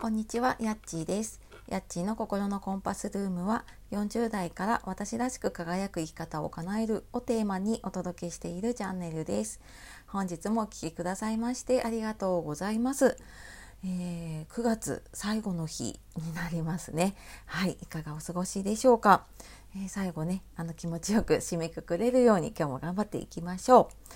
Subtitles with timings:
[0.00, 1.40] こんにちは、やっちーです。
[1.66, 9.60] やっちーの心のコンパスルームは40代から私らしく輝く生き方を叶えるをテーマにお届けしているチャンネルです。
[10.06, 13.16] 本日もお聴きくださいましてありがとうございます。
[13.84, 17.16] えー9月最後の日になりますね。
[17.46, 19.24] はい、いかがお過ごしでしょうか。
[19.74, 24.14] えー最後ね、あの気持ちよく締めくくれるように今日も頑張っていきましょう。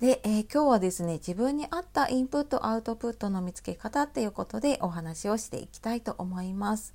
[0.00, 6.94] で、えー今日はですね自分に合ったインプットアウトプットの見つけ方っていうことでお話をしていきたいと思います。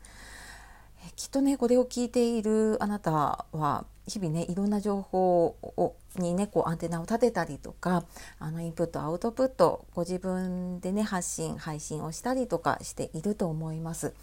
[1.06, 8.06] えーきっとねこれを聞いているあなたは日々ねいろんな情報をにねこうアンテナを立てたりとか
[8.40, 14.16] あのインプットアウトプットご自分でね発信配信をしたりとかしていると思います。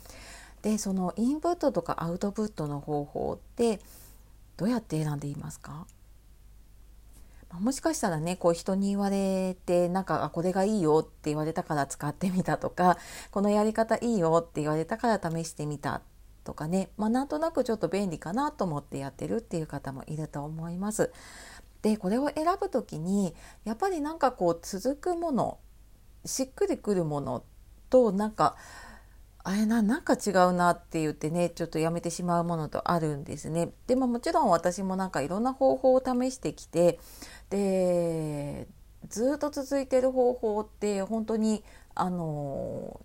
[0.63, 3.79] でそのインプットとかアウトプットの方法って
[4.57, 5.87] どうやって選んでいますか？
[7.61, 12.99] もしかしたらねこう人に言われてなんかあこれがいいよって言われたから使ってみたとか
[13.31, 16.03] このやり方いいよって言われたから試してみた
[16.45, 21.13] とかね、まあ、なんとなくちょっと便利かなと思ってやってるっていう方もいると思います。
[21.83, 25.59] でこれを選ぶ時にやっぱりなんかこう続くもの
[26.25, 27.45] しっくりくるもの
[27.91, 28.57] となんか
[29.45, 33.73] あれななんか違うなって言ってねちょっとやめてしまうものとあるんですね。
[33.87, 37.01] でももちろん私もなんかいろんな方法を試してきて
[37.51, 38.69] で
[39.09, 43.01] ずっと続いてる方法って本当にあの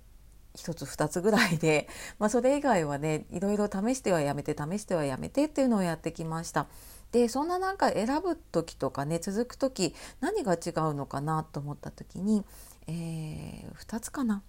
[0.56, 1.88] 一つ二つぐらいで、
[2.20, 6.68] まあ、それ以外はねいろいろ試してはやめて試してはやめてっていうのをやってきました。
[7.12, 12.44] でそんななんか選ぶ時とかね続く時何が違うのかなと思った時に、
[12.88, 14.44] えー、2つかな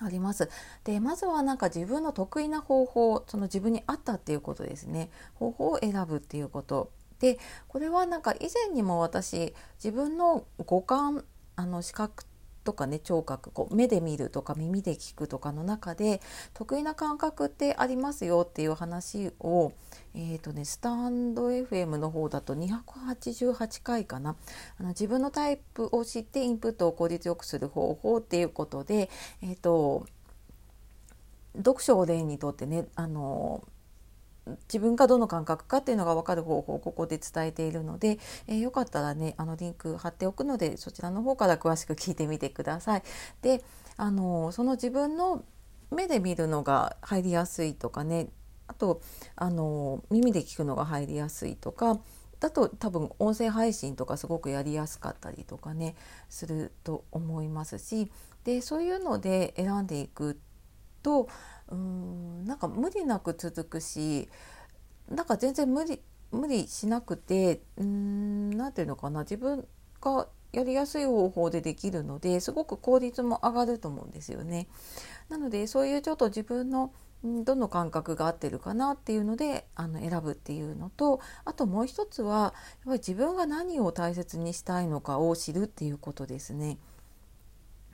[0.00, 0.48] あります。
[0.84, 11.24] でまずはなんか自分の得意な方法その自分に合ったっていうことですね方法を選ぶっていうことでこれはなんか以前にも私自分の五感
[11.56, 12.24] あの視覚
[12.64, 16.20] とかね聴覚こう目で見るとか耳で聞くとかの中で
[16.54, 19.72] 得意な感覚ってありますよっていう話を、
[20.14, 24.36] えーとね、スタンド FM の方だと288回かな。
[24.78, 29.10] あの自分のタイプを知ってインプットを効率よくする方法っていうことで、
[29.42, 30.06] えーと
[31.56, 33.64] 読書を例にとってねあの
[34.68, 43.02] 自分がどの感覚かっていうのが分かる方法をここで伝えているので、えーよかったらねあのリンク貼っておくのでそちらの方から詳しく聞いてみてください。
[43.42, 43.62] で
[43.96, 45.44] あのその自分の
[45.90, 48.28] 目で見るのが入りやすいとかね
[48.66, 49.00] あと
[49.36, 51.98] あの耳で聞くのが入りやすいとか
[52.38, 55.94] だと多分音声配信とかすごくやりやすかったりとかね
[56.28, 58.10] すると思いますし
[58.44, 60.38] でそういうので選んでいく
[61.02, 61.28] と
[61.68, 64.28] うーんなんか無理なく続くし
[65.08, 66.00] なんか全然無理
[66.32, 69.66] 無理しなくてうんなんていうのかな自分
[70.00, 74.66] がやりやすい方法でできるのですごく効率も上がると思うんですよね。
[75.28, 82.52] なのでそういうちょっと自分のどの感覚が合ってるかなっていうのであの選ぶっていうのとあともう一つはやっ
[82.86, 86.78] ぱり自分が何を大切にしたいのかを知るっていうことですね。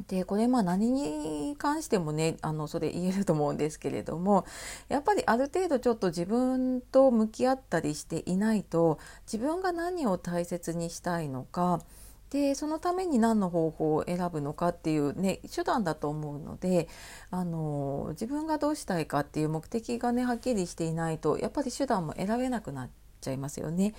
[0.08, 4.46] でこれまあ何に関してもねあのそれ言えると思うんですけれども
[4.88, 11.80] やっぱりある程度ちょっと自分と向き合ったりしていないと自分が何を大切にしたいのか
[12.30, 16.88] でそのために何の方法を選ぶのかっていうね手段だと思うので
[17.30, 22.90] あの自分がどうしたいかっていう目的がねはっきりしていないとやっぱり手段も選べなくなっ
[23.20, 23.94] ちゃいますよね。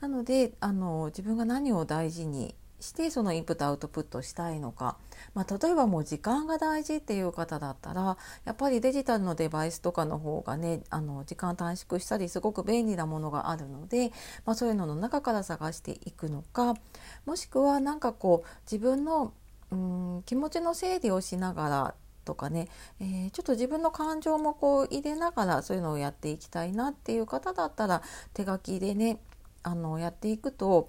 [0.00, 4.96] なのであの自分が何を大事にしてそのインプットアウトプットしたいのか、
[5.34, 14.12] まあ、例えばもう時間が大事っていう方だったらやっぱりデジタルのデバイスとかの方がねあの時間短縮したりすごく便利なものがあるので、
[14.44, 16.74] まあ、そういうのの中から探していくのか
[17.26, 19.32] もしくはなんかこう自分の
[19.70, 21.94] うん気持ちの整理をしながら
[22.24, 22.68] とかね、
[23.00, 28.02] えーちょっと自分の感情もこう入れながらそういうのをやっていきたいなっていう方だったら
[28.34, 29.18] 手書きでね
[29.62, 30.88] あのやっていくと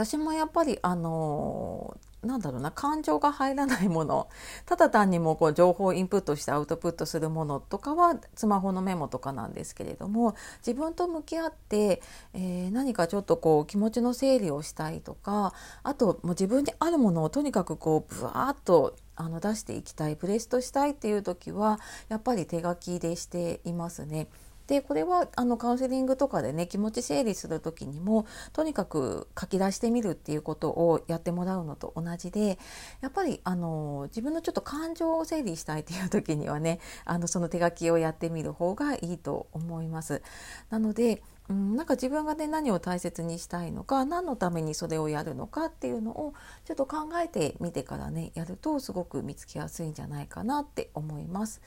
[0.00, 4.28] 私もやっぱりあのなんだろうな感情が入らないもの
[4.64, 10.34] ただ単にもこう情報をインプットしてアウトプットするものとかはスマホのメモとかなんですけれども
[10.66, 12.02] 自分と向き合って、
[12.32, 15.52] えー何かちょっとこう気持ちの整理をしたいとか
[15.82, 24.28] あともう自分にあるものをとにかくこうブワーッとあの出していきたいプレストしたいっていう時はやっぱり手書きでしていますね。
[24.70, 32.56] でこれはあのカウンセリングとかでね気持ち整理する時にもとにかく書き出してみるっていうことをやってもらうのと同じで
[33.00, 40.22] やっぱりあの自分のちょっと感情を整理したいっていう時にはねあのその手書きをやってみる方がいいと思います。
[40.70, 41.20] なので
[41.50, 46.32] うん、なんか自分がね何を大切にしたいのか何のためにそれをやるのかっていうのを
[46.64, 51.60] ちょっと考えてみてからねやるとすごく見つけやすいんじゃないかなって思います。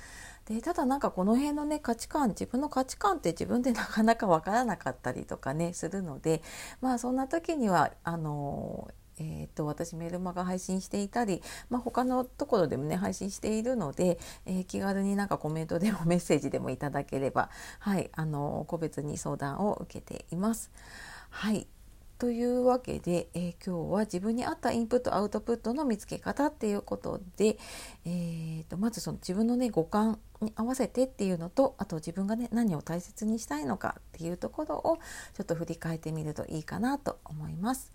[0.45, 6.41] でただなんかこの辺のね価値観自分の価値観って自分でなかなかわからなかったりとかねするので
[6.79, 8.89] まあそんな時にはあの
[9.19, 17.49] えーと、私メルマガ配信していたり、まあ、他のところでもね配信しているので、えー、気軽になんかコメントでもメッセージでもいただければ、
[17.79, 20.71] はい、あの個別に相談を受けています。
[21.29, 21.67] はい
[22.23, 27.57] というわけで、えー、今日は自分に合ったインプットアウトプットの見つけ方っていうことで、
[28.05, 34.99] えーと、まずその自分のね五感に合わせてっていうのとあと自分がね何を大切にしたいのかっていうところを
[35.33, 37.91] ちょっと振り返ってみるといいかなと思います。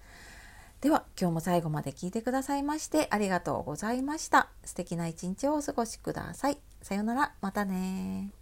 [0.81, 4.49] では今日も最後まで聞いてくださいましてありがとうございました。
[4.65, 6.59] 素敵な一日をお過ごしください。
[6.83, 8.38] さようなら、またね